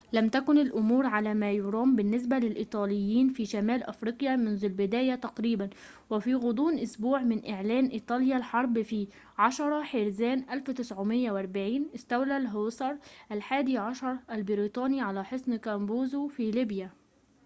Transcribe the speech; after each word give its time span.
لم 0.13 0.29
تكن 0.29 0.57
الأمور 0.57 1.05
على 1.05 1.33
ما 1.33 1.51
يرام 1.51 1.95
بالنسبة 1.95 2.37
للإيطاليين 2.37 3.29
في 3.29 3.45
شمال 3.45 3.83
أفريقيا 3.83 4.35
منذ 4.35 4.65
البداية 4.65 5.15
تقريبا 5.15 5.69
وفي 6.09 6.35
غضون 6.35 6.79
أسبوع 6.79 7.21
من 7.21 7.49
إعلان 7.49 7.85
إيطاليا 7.85 8.37
الحرب 8.37 8.81
في 8.81 9.07
10 9.37 9.81
حزيران 9.83 10.43
1940 10.51 11.87
استولى 11.95 12.37
الهوسار 12.37 12.97
الحادي 13.31 13.77
عشر 13.77 14.17
البريطاني 14.31 15.01
على 15.01 15.25
حصن 15.25 15.55
كابوزو 15.55 16.27
في 16.27 16.51
ليبيا 16.51 16.89